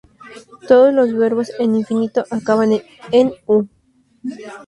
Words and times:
Todos 0.67 0.91
los 0.95 1.13
verbos 1.15 1.51
en 1.59 1.75
infinitivo 1.75 2.25
acaban 2.31 2.71
en 3.11 3.33
"u". 3.45 3.65